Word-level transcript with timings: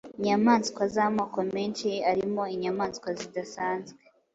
inyamaswa 0.19 0.81
z’ 0.93 0.95
amoko 1.05 1.39
menshi 1.55 1.89
arimo 2.11 2.43
inyamaswa 2.55 3.09
zidasanzwe 3.19 4.01